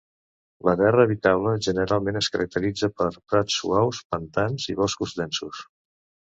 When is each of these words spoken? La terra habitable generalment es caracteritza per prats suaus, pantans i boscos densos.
La 0.67 0.71
terra 0.77 1.03
habitable 1.09 1.51
generalment 1.67 2.17
es 2.21 2.29
caracteritza 2.37 2.89
per 3.03 3.07
prats 3.19 3.59
suaus, 3.61 4.01
pantans 4.17 4.67
i 4.75 4.79
boscos 4.83 5.15
densos. 5.21 5.63